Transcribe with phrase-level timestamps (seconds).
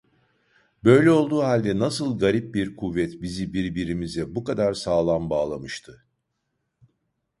[0.83, 6.05] Böyle olduğu halde nasıl garip bir kuvvet bizi birbirimize bu kadar sağlam bağlamıştı?